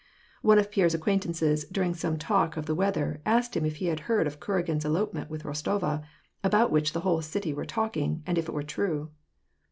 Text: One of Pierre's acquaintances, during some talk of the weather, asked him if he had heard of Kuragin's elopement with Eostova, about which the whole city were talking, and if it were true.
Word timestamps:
One 0.41 0.57
of 0.57 0.71
Pierre's 0.71 0.95
acquaintances, 0.95 1.63
during 1.65 1.93
some 1.93 2.17
talk 2.17 2.57
of 2.57 2.65
the 2.65 2.73
weather, 2.73 3.21
asked 3.23 3.55
him 3.55 3.65
if 3.67 3.75
he 3.75 3.85
had 3.85 3.99
heard 4.09 4.25
of 4.25 4.39
Kuragin's 4.39 4.83
elopement 4.83 5.29
with 5.29 5.43
Eostova, 5.43 6.01
about 6.43 6.71
which 6.71 6.93
the 6.93 7.01
whole 7.01 7.21
city 7.21 7.53
were 7.53 7.65
talking, 7.65 8.23
and 8.25 8.35
if 8.39 8.49
it 8.49 8.51
were 8.51 8.63
true. 8.63 9.11